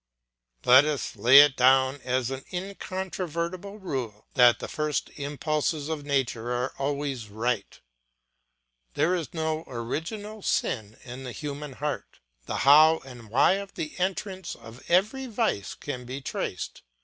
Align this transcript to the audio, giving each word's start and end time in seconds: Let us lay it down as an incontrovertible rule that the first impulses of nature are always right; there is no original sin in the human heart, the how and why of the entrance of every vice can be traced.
Let 0.65 0.83
us 0.85 1.15
lay 1.15 1.41
it 1.41 1.55
down 1.55 2.01
as 2.03 2.31
an 2.31 2.43
incontrovertible 2.51 3.77
rule 3.77 4.25
that 4.33 4.57
the 4.57 4.67
first 4.67 5.11
impulses 5.17 5.89
of 5.89 6.05
nature 6.07 6.51
are 6.51 6.73
always 6.79 7.29
right; 7.29 7.79
there 8.95 9.13
is 9.13 9.31
no 9.31 9.63
original 9.67 10.41
sin 10.41 10.97
in 11.03 11.23
the 11.23 11.31
human 11.33 11.73
heart, 11.73 12.19
the 12.47 12.55
how 12.65 12.97
and 13.05 13.29
why 13.29 13.57
of 13.61 13.75
the 13.75 13.95
entrance 13.99 14.55
of 14.55 14.81
every 14.89 15.27
vice 15.27 15.75
can 15.75 16.05
be 16.05 16.19
traced. 16.19 16.81